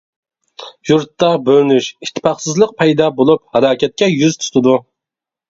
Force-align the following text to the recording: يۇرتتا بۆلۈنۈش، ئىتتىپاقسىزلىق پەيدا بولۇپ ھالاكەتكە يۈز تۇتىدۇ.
يۇرتتا 0.91 1.29
بۆلۈنۈش، 1.49 1.89
ئىتتىپاقسىزلىق 2.05 2.73
پەيدا 2.81 3.11
بولۇپ 3.21 3.45
ھالاكەتكە 3.59 4.11
يۈز 4.17 4.41
تۇتىدۇ. 4.43 4.77